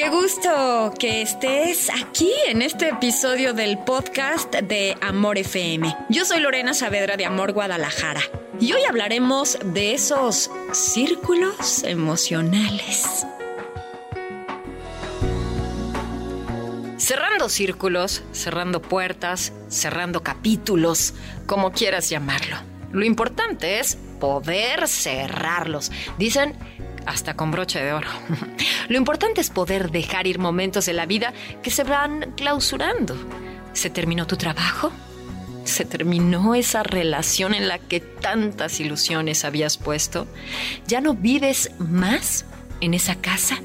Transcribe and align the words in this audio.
Qué 0.00 0.08
gusto 0.08 0.94
que 0.98 1.20
estés 1.20 1.90
aquí 1.90 2.32
en 2.46 2.62
este 2.62 2.88
episodio 2.88 3.52
del 3.52 3.76
podcast 3.76 4.50
de 4.54 4.96
Amor 5.02 5.36
FM. 5.36 5.94
Yo 6.08 6.24
soy 6.24 6.40
Lorena 6.40 6.72
Saavedra 6.72 7.18
de 7.18 7.26
Amor 7.26 7.52
Guadalajara 7.52 8.22
y 8.58 8.72
hoy 8.72 8.80
hablaremos 8.88 9.58
de 9.62 9.92
esos 9.92 10.50
círculos 10.72 11.82
emocionales. 11.82 13.26
Cerrando 16.96 17.50
círculos, 17.50 18.22
cerrando 18.32 18.80
puertas, 18.80 19.52
cerrando 19.68 20.22
capítulos, 20.22 21.12
como 21.44 21.72
quieras 21.72 22.08
llamarlo. 22.08 22.56
Lo 22.90 23.04
importante 23.04 23.80
es 23.80 23.98
poder 24.18 24.88
cerrarlos. 24.88 25.92
Dicen 26.16 26.56
hasta 27.06 27.34
con 27.34 27.50
broche 27.50 27.82
de 27.82 27.92
oro. 27.92 28.08
Lo 28.88 28.96
importante 28.96 29.40
es 29.40 29.50
poder 29.50 29.90
dejar 29.90 30.26
ir 30.26 30.38
momentos 30.38 30.86
de 30.86 30.92
la 30.92 31.06
vida 31.06 31.32
que 31.62 31.70
se 31.70 31.84
van 31.84 32.32
clausurando. 32.36 33.16
¿Se 33.72 33.90
terminó 33.90 34.26
tu 34.26 34.36
trabajo? 34.36 34.92
¿Se 35.64 35.84
terminó 35.84 36.54
esa 36.54 36.82
relación 36.82 37.54
en 37.54 37.68
la 37.68 37.78
que 37.78 38.00
tantas 38.00 38.80
ilusiones 38.80 39.44
habías 39.44 39.76
puesto? 39.76 40.26
¿Ya 40.86 41.00
no 41.00 41.14
vives 41.14 41.70
más 41.78 42.46
en 42.80 42.94
esa 42.94 43.16
casa? 43.16 43.58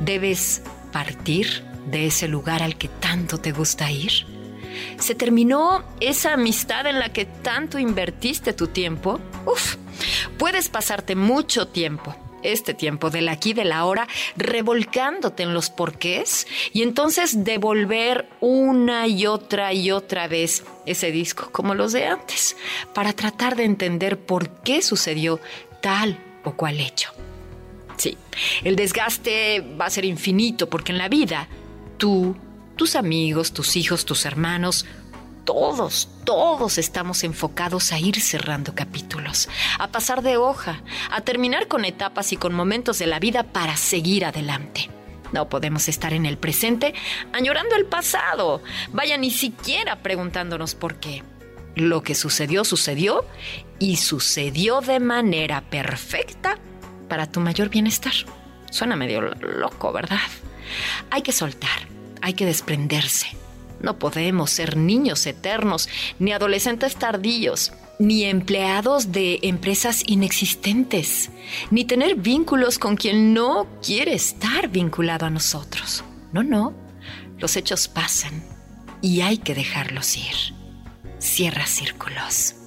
¿Debes 0.00 0.62
partir 0.92 1.64
de 1.90 2.06
ese 2.06 2.28
lugar 2.28 2.62
al 2.62 2.76
que 2.76 2.88
tanto 2.88 3.38
te 3.38 3.52
gusta 3.52 3.90
ir? 3.90 4.26
¿Se 4.98 5.14
terminó 5.14 5.84
esa 6.00 6.34
amistad 6.34 6.86
en 6.86 6.98
la 6.98 7.12
que 7.12 7.24
tanto 7.24 7.78
invertiste 7.78 8.52
tu 8.52 8.66
tiempo? 8.68 9.20
Uf, 9.46 9.76
puedes 10.36 10.68
pasarte 10.68 11.14
mucho 11.14 11.68
tiempo 11.68 12.14
este 12.42 12.74
tiempo 12.74 13.10
del 13.10 13.28
aquí, 13.28 13.52
de 13.52 13.64
la 13.64 13.84
hora, 13.84 14.06
revolcándote 14.36 15.42
en 15.42 15.54
los 15.54 15.70
porqués 15.70 16.46
y 16.72 16.82
entonces 16.82 17.44
devolver 17.44 18.28
una 18.40 19.06
y 19.06 19.26
otra 19.26 19.72
y 19.72 19.90
otra 19.90 20.28
vez 20.28 20.64
ese 20.86 21.10
disco, 21.10 21.50
como 21.52 21.74
los 21.74 21.92
de 21.92 22.06
antes, 22.06 22.56
para 22.94 23.12
tratar 23.12 23.56
de 23.56 23.64
entender 23.64 24.18
por 24.18 24.48
qué 24.62 24.82
sucedió 24.82 25.40
tal 25.80 26.18
o 26.44 26.52
cual 26.52 26.80
hecho. 26.80 27.12
Sí, 27.96 28.16
el 28.62 28.76
desgaste 28.76 29.60
va 29.78 29.86
a 29.86 29.90
ser 29.90 30.04
infinito 30.04 30.68
porque 30.68 30.92
en 30.92 30.98
la 30.98 31.08
vida 31.08 31.48
tú, 31.96 32.36
tus 32.76 32.94
amigos, 32.94 33.52
tus 33.52 33.74
hijos, 33.76 34.04
tus 34.04 34.24
hermanos, 34.24 34.86
todos, 35.48 36.10
todos 36.24 36.76
estamos 36.76 37.24
enfocados 37.24 37.92
a 37.92 37.98
ir 37.98 38.20
cerrando 38.20 38.74
capítulos, 38.74 39.48
a 39.78 39.88
pasar 39.88 40.20
de 40.20 40.36
hoja, 40.36 40.82
a 41.10 41.22
terminar 41.22 41.68
con 41.68 41.86
etapas 41.86 42.34
y 42.34 42.36
con 42.36 42.52
momentos 42.52 42.98
de 42.98 43.06
la 43.06 43.18
vida 43.18 43.44
para 43.44 43.78
seguir 43.78 44.26
adelante. 44.26 44.90
No 45.32 45.48
podemos 45.48 45.88
estar 45.88 46.12
en 46.12 46.26
el 46.26 46.36
presente 46.36 46.92
añorando 47.32 47.76
el 47.76 47.86
pasado. 47.86 48.62
Vaya, 48.92 49.16
ni 49.16 49.30
siquiera 49.30 50.02
preguntándonos 50.02 50.74
por 50.74 50.96
qué. 50.96 51.22
Lo 51.74 52.02
que 52.02 52.14
sucedió, 52.14 52.62
sucedió 52.66 53.24
y 53.78 53.96
sucedió 53.96 54.82
de 54.82 55.00
manera 55.00 55.62
perfecta 55.62 56.58
para 57.08 57.26
tu 57.26 57.40
mayor 57.40 57.70
bienestar. 57.70 58.12
Suena 58.70 58.96
medio 58.96 59.22
loco, 59.22 59.94
¿verdad? 59.94 60.18
Hay 61.10 61.22
que 61.22 61.32
soltar, 61.32 61.88
hay 62.20 62.34
que 62.34 62.44
desprenderse 62.44 63.28
no 63.80 63.98
podemos 63.98 64.50
ser 64.50 64.76
niños 64.76 65.26
eternos, 65.26 65.88
ni 66.18 66.32
adolescentes 66.32 66.96
tardíos, 66.96 67.72
ni 67.98 68.24
empleados 68.24 69.12
de 69.12 69.40
empresas 69.42 70.02
inexistentes, 70.06 71.30
ni 71.70 71.84
tener 71.84 72.14
vínculos 72.16 72.78
con 72.78 72.96
quien 72.96 73.34
no 73.34 73.66
quiere 73.84 74.14
estar 74.14 74.68
vinculado 74.68 75.26
a 75.26 75.30
nosotros. 75.30 76.04
No, 76.32 76.42
no, 76.42 76.74
los 77.38 77.56
hechos 77.56 77.88
pasan 77.88 78.42
y 79.00 79.22
hay 79.22 79.38
que 79.38 79.54
dejarlos 79.54 80.16
ir. 80.16 80.54
Cierra 81.18 81.66
círculos. 81.66 82.57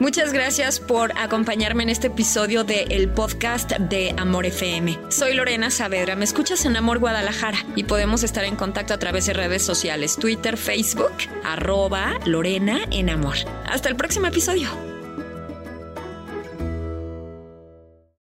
Muchas 0.00 0.32
gracias 0.32 0.80
por 0.80 1.12
acompañarme 1.18 1.82
en 1.82 1.90
este 1.90 2.06
episodio 2.06 2.64
de 2.64 2.84
el 2.84 3.10
podcast 3.10 3.70
de 3.72 4.14
Amor 4.16 4.46
FM. 4.46 4.98
Soy 5.10 5.34
Lorena 5.34 5.70
Saavedra, 5.70 6.16
me 6.16 6.24
escuchas 6.24 6.64
en 6.64 6.74
Amor 6.74 7.00
Guadalajara 7.00 7.58
y 7.76 7.84
podemos 7.84 8.22
estar 8.22 8.44
en 8.44 8.56
contacto 8.56 8.94
a 8.94 8.98
través 8.98 9.26
de 9.26 9.34
redes 9.34 9.62
sociales, 9.62 10.16
Twitter, 10.16 10.56
Facebook, 10.56 11.12
arroba 11.44 12.14
Lorena 12.24 12.80
en 12.90 13.10
Amor. 13.10 13.36
Hasta 13.66 13.90
el 13.90 13.96
próximo 13.96 14.26
episodio. 14.26 14.89